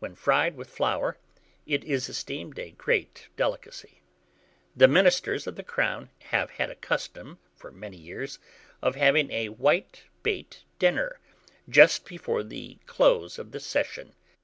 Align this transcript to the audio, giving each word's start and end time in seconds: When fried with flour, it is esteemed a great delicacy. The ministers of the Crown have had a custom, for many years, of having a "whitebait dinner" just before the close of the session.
When 0.00 0.16
fried 0.16 0.56
with 0.56 0.68
flour, 0.68 1.16
it 1.64 1.84
is 1.84 2.08
esteemed 2.08 2.58
a 2.58 2.72
great 2.72 3.28
delicacy. 3.36 4.02
The 4.74 4.88
ministers 4.88 5.46
of 5.46 5.54
the 5.54 5.62
Crown 5.62 6.10
have 6.30 6.50
had 6.50 6.70
a 6.70 6.74
custom, 6.74 7.38
for 7.54 7.70
many 7.70 7.96
years, 7.96 8.40
of 8.82 8.96
having 8.96 9.30
a 9.30 9.46
"whitebait 9.46 10.64
dinner" 10.80 11.20
just 11.68 12.04
before 12.04 12.42
the 12.42 12.78
close 12.86 13.38
of 13.38 13.52
the 13.52 13.60
session. 13.60 14.16